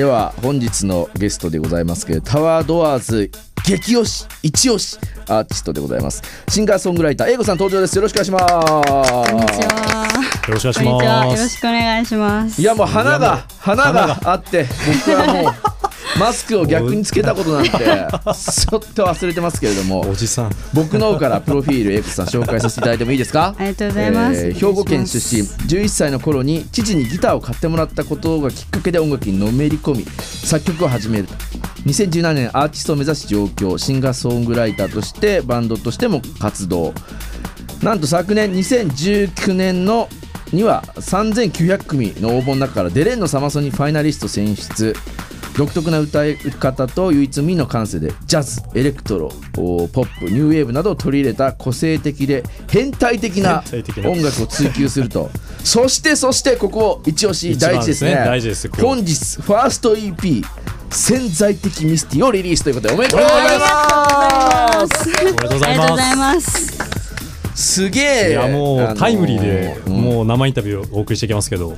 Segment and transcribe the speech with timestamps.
[0.00, 3.30] では本日のゲストでございますけどタワードアーズ
[3.66, 4.96] 激推し一押し
[5.28, 8.46] アーティストでございますシンガーソングライター英語さん登場ですよろしくお願いします
[9.30, 10.00] こんにちは。
[10.48, 11.24] よろしくお願いしこんにちは。
[11.24, 11.42] よます。
[11.42, 12.62] ろしくお願いします。
[12.62, 14.64] いやもう花が花があって
[15.04, 15.79] 僕はもう
[16.18, 20.00] マスクを逆につけたことなんて ちょっと忘れてますけれども。
[20.08, 20.50] おじさん。
[20.74, 23.54] 僕の方からプロフィール英子さん紹介させていただいてもいいですか？
[23.58, 24.36] ありがとうございます。
[24.46, 25.42] えー兵庫県出身。
[25.42, 30.06] 11歳の頃に父にギターを買ってもらったことがきっかけで音楽にのめり込み
[30.44, 31.24] 作曲を始める。
[31.24, 31.34] と
[31.86, 33.78] 2017年アーティストを目指し上京。
[33.78, 36.92] シンガーソングライターとしてバンドとしても活動。
[37.82, 40.08] なんと昨年2019年の
[40.52, 44.94] には3900組の応募の中から出れんのサマソニファイナリスト選出
[45.56, 53.62] 独特な歌い方と唯一無二の感性でジャズエレクトロポップニューウェーブなどを取り入れた個性的で変態的な。
[54.04, 55.30] 音楽を追求すると。
[55.64, 58.10] そしてそしてここ一押し大事ですね。
[58.10, 58.24] ですね。
[58.26, 60.44] 大事です今日本日ファースト EP
[60.90, 65.10] 「潜在的ミスティ」をリリースということでおめでとうございます。
[65.20, 66.78] おめでとうございありがとうございまます。
[67.54, 68.30] すげえ。
[68.30, 69.92] いやもあのーうタイムリーでうん。
[70.00, 71.76] もう生インタビューをお送りしていきますけど。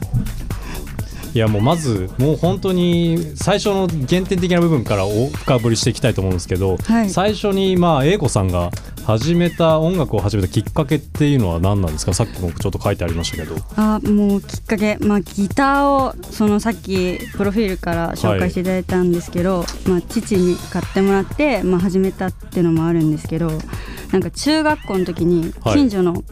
[1.34, 7.10] いやもうまずもう本当に最初の原点的な部分からお深掘りしていきたいと思うんですけど、はい。
[7.10, 8.70] 最初にまあ英子さんが
[9.06, 12.12] 始めた音楽を始めたきっかけっていうのは何なんですか？
[12.12, 13.56] さっきもちょっと書いてありましたけど。
[13.76, 23.50] あ、もうきっかけ、まあギターをそのさっきプロフィールから紹介していただいたんですけど、まあ父に買ってもらってまあ始めたっていうのもあるんですけど、
[24.12, 25.76] なんか中学校の時にはい。
[25.76, 26.22] 近所の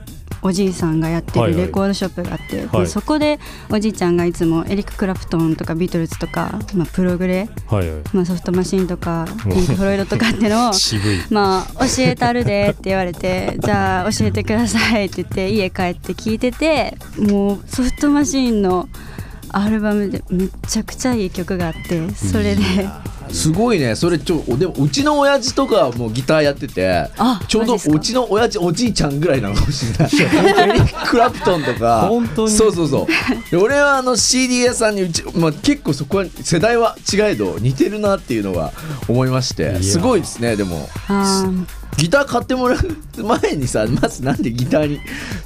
[0.43, 1.61] おじいさんがやってはいはい。
[1.61, 2.85] るレコードショップがあって、はい。
[2.85, 3.39] でそこで
[3.71, 8.03] おじいちゃんがいつもエリック・クラプトンとかビートルズとか、まあ、プログレはいはい。
[8.13, 10.73] まあ、ソフトマシンとかピンク・フロイドとかってのを
[11.31, 18.89] まあ教えたるでって言われて じゃあ教えてくださいって言って家帰って聞いててもうソフトマシンの
[19.53, 22.63] アルバムでめちゃくちゃいい曲があってそれで
[23.33, 23.95] すごいね。
[23.97, 30.11] それちょでもうちの親父とかもギターやっててあちょうどうちの親父おじいちゃんぐらいなのかもしれない。
[30.71, 32.07] エリック・クラプトンとか。
[32.09, 32.51] 本当に。
[32.51, 33.51] そうそうそう。
[33.51, 38.73] で俺はあの CD 屋さんにうち、まあ、結構そこは世代は違えど似てるなっていうのが
[39.09, 39.83] 思いまして。
[39.83, 40.89] すごいですねでも
[41.97, 45.01] ギター買ってもらう前にさまずなんでギターに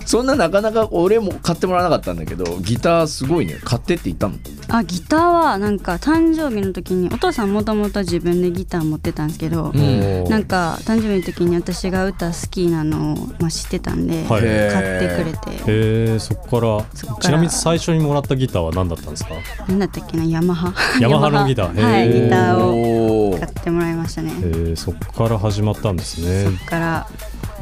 [0.06, 4.34] そんななかなか俺も買ってもらわなかったんだけどギターすごいね買ってって言ったの。
[4.68, 10.24] あギターはなんか誕生日の時にお父さんもともと自分でギター持ってたんですけど、うん。
[10.24, 14.40] なんか誕生日の時に私が歌好きなのを、まあ、知ってたんで、はい。
[14.40, 15.50] 買ってくれて。
[15.50, 19.30] へえそこからちなみに最初にもらったギターは何だったんですか？
[19.68, 20.72] なんだったっけなヤマハ。
[21.00, 21.82] ヤマハのギター。
[21.82, 24.32] はいギターを買ってもらいましたね。
[24.42, 27.06] えー、そこから始まったんですねそっから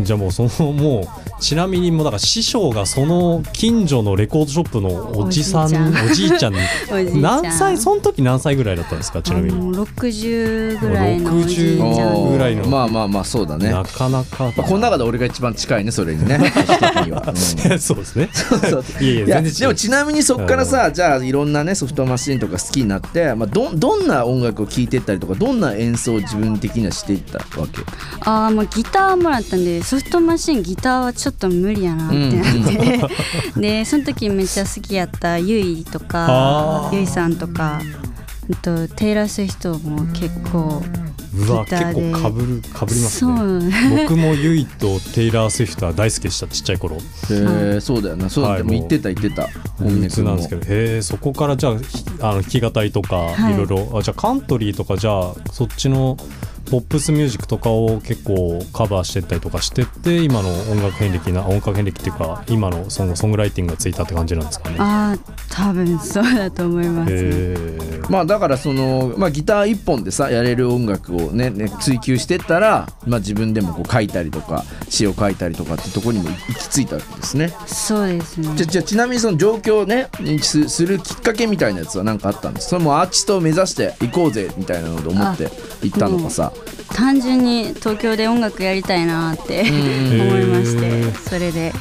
[0.05, 6.55] じゃあもうそのもうちなみにもうだから師匠がその近所のレコードショップのおじさんお おじいちゃん。
[7.21, 9.59] 何歳その時何歳ぐらいだったんですかちなみに？
[9.59, 11.89] あの60ぐらいのおじいちゃん。
[11.93, 13.71] 60ぐらいのまあまあまあそうだね。
[13.71, 16.39] なかなかだまあ、この中で俺が一番近いねそれにね。
[16.93, 17.37] 人には、うん。
[17.81, 18.29] そうですね。
[18.33, 19.61] そういやいやいや全然違う。
[19.61, 27.83] でもちなみにそこからさじゃあいろんなねソフトマシンとか好きになって、まあ、どどんな音楽を聴いてったりとかどんな演奏を自分的にはしていったわけ？
[28.21, 33.11] あーまあギターもらったんでソフトマシンギターはちょっと無理やなってなっ
[33.55, 36.97] て、 でその時めっちゃ好きやったユイとかあー。
[36.97, 37.79] ユイさんとか
[38.51, 40.83] あとテイラー・スウィフトも結構
[41.37, 42.01] うわギターで。
[42.01, 43.35] 結構かぶるかぶりますね。
[43.37, 43.63] そう。
[44.09, 46.97] 僕もユイとテイラー・スウィフトは大好きでしたちっちゃい頃。
[46.97, 47.01] へ
[47.31, 48.31] えそうだよな。
[48.31, 49.47] そうだはいでも言ってた言ってた。
[49.77, 50.63] 本熱なんですけど。
[50.63, 53.53] どへえそこからじゃあの弾き語りとかはい。
[53.53, 53.99] いろいろ。
[53.99, 56.17] あじゃあカントリーとかじゃあそっちの
[56.73, 64.77] ポップスミュージックとかを結構カバーしてったりとかしてって今の音楽遍歴な音楽遍歴っていうか今のそのソングライティングがついたって感じなんですかね。
[64.79, 65.19] あ
[65.53, 77.49] 多分そうだと思います、へえまあだからその、まあ、ギター一本でさやれる音楽をねね追求してったら、まあ、自分でもこう書いたりとか詩を書いたりとかってところにも行き着いたわけですね。
[77.67, 78.55] そうですね。
[78.57, 82.69] じゃじゃあちなみにその状況をねにすするきっかけみたいなやつは何かあったんです。
[82.69, 85.51] それもアーティストを目指して行こうぜみたいなので思って
[85.83, 86.53] 行ったのかさ。
[86.95, 89.71] 単純に東京で音楽やりたいなって 思
[90.37, 91.29] いましへてー。
[91.29, 91.73] それで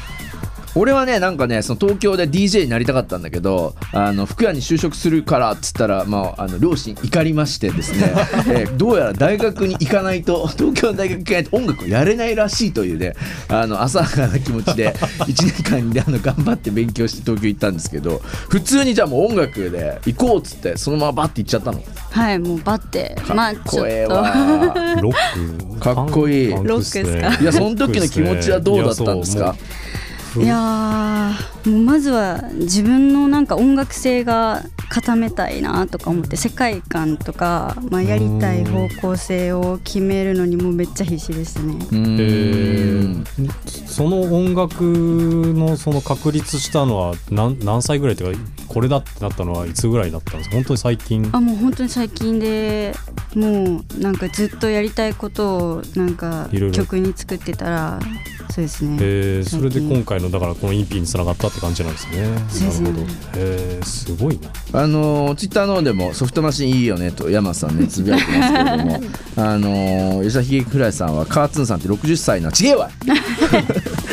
[0.74, 8.12] 俺はねなんかねその東京で DJ になりたかったんだけどあの服屋に就職するからっつったら、まあ、あの両親怒りましてですね、
[8.48, 13.12] えーどうやら大学に行かないと東京の大学に行かないと音楽をやれないらしいというね
[13.48, 21.82] あの浅はかな気持ちで 1年間であの頑張って勉強して東京行ったんですけど普通にじゃあもう音楽で行こうっつってそのままバッて行っちゃったの。
[22.10, 23.16] はいもうバッて。
[23.34, 24.14] まあちょっと。
[24.14, 25.14] わロッ
[25.74, 26.50] クかっこいい。
[26.50, 27.42] ロックっすか？
[27.42, 29.54] いやその時の気持ちはどうだったんですか？
[30.36, 41.76] いやそうもうまずは自分のなんか音楽性が固めたいなとか思って世界観とか、まあ、やりたい方向性を決めるのにもうめっちゃ必死でしたね。
[43.86, 50.56] その音楽のその確立したのは何何歳ぐらいというかこれだってなったのはいつぐらいだったんですか？
[50.56, 51.28] 本当に最近。
[51.32, 52.94] あもう本当に最近で
[53.34, 57.98] もうなんかずっとやりたいことをなんか曲に作ってたら
[58.50, 58.96] そうですね。
[59.00, 62.22] えー、それで今回のだからこの EP につながったって感じなんですね。
[62.22, 63.12] なるほど。
[63.36, 64.80] えー、すごいな。
[64.80, 69.00] あのツイッターの方でもソフトマシンいいよねと山さんねつぶやいてますけれども。
[69.36, 72.90] あの吉田ひげくらいさんはカーツンさんって60歳のちげえわ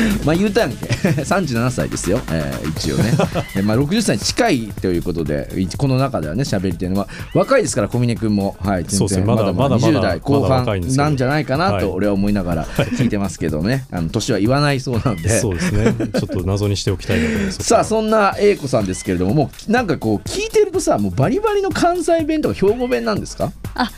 [0.24, 3.12] まあ言うたんけ37 歳ですよ、えー一応ね、
[3.56, 10.64] えーまあ、60歳に近いということで一この中ではね喋りっていうのは若いですから小峰君も、はい、全そうですね然まだまだまだまだ20代後半
[10.96, 11.80] なんじゃないかなはい。
[11.82, 13.86] と俺は思いながら聞いてますけどね。
[13.90, 15.40] あの年は言わないそうなので。
[15.40, 15.94] そうですね。
[16.18, 23.52] ちょっと謎にしておきたいのでさあそんな A 子さんですけれどももうなんかこう聞いてるとさもうバリバリの関西弁とか兵庫弁なんですか？
[23.74, 23.90] あ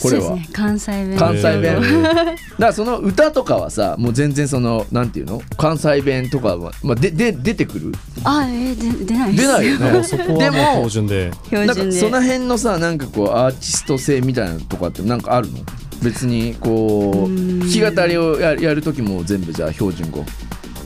[0.00, 0.22] これは。
[0.28, 0.52] そうですね。
[0.52, 1.18] 関西弁。
[1.18, 1.62] 関西弁。
[1.62, 2.02] えー。
[2.02, 5.40] だからその歌とかはさもう全然そのなんていうの？
[5.56, 7.92] 関西弁とかは、まあ、でで出てくる？
[8.24, 9.46] あえー、で出ないです。
[9.46, 9.90] 出ないよね。
[9.92, 11.30] も うそこはでもう標も準で。
[11.50, 15.58] なんか標準でその辺のさなんかこうアーティスト性みたいなのとかってなんかあるの？
[16.02, 20.24] 別にこう弾き語りをややる時も全部じゃあ標準語。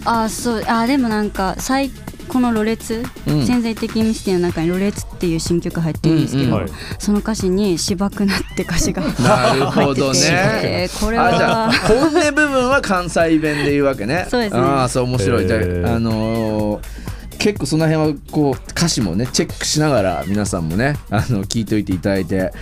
[0.05, 0.65] あそう。
[0.67, 1.91] あでもなんか最
[2.33, 3.47] この「ろれつ」うん。
[3.47, 6.61] 潜在的ミステリーの中に「ろれつ」っていう新曲入ってるんですけど、うんうん。
[6.63, 6.71] はい。
[6.99, 10.89] その歌詞に「しばくな」って歌詞が なるほど入ってね。
[10.89, 14.27] てこれあじゃあは本音部分は関西弁で言うわけね。
[14.31, 14.55] そうです。
[14.55, 15.47] ねああそう面白い。
[15.47, 15.61] じゃあ、
[15.99, 22.53] のー結構その辺はこう歌詞もねチェックしながら皆さんもねあの聞いておいていただいて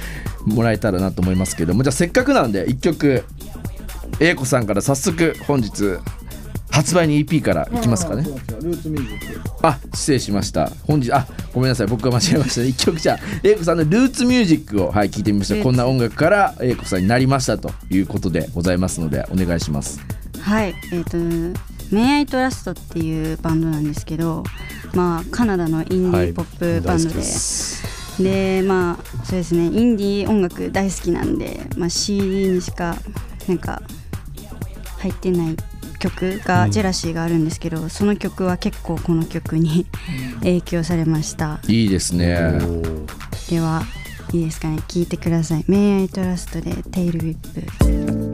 [0.46, 1.82] もらえたらなと思いますけども。
[1.82, 3.22] じゃあせっかくなんで一曲
[4.20, 5.98] 英子さんから早速本日
[6.70, 8.24] 発売に EP からいきますかね。
[9.62, 10.70] あ失礼しました。
[10.86, 11.86] 本日あごめんなさい。
[11.86, 20.00] 僕が間違えました一曲じゃあ英子さんのルーツミュージックをはい聞いてみましたこんな音楽から英子さんになりましたということでございますのでお願いします。
[20.40, 20.74] はい。
[20.92, 21.18] えっ、と
[21.90, 24.44] 「メイアイトラストっていうバンドなんですけど
[24.94, 28.22] まあカナダのインディーポップバンドで、大好きです。
[28.22, 29.64] でまあそうですね。
[29.64, 32.96] インディー音楽大好きなんで、まあ、CD にしか
[33.48, 33.82] なんか
[34.98, 35.56] 入ってない
[36.00, 36.70] 曲が、うん。
[36.72, 39.86] ジェラシーがあるんですけどその曲は結構この曲に
[40.40, 41.60] 影響されました。
[41.68, 42.58] いいですね。
[43.48, 43.82] では
[44.32, 44.78] いいですかね。
[44.88, 48.29] 聞いてください「May I Trust」で「テイルウィップ」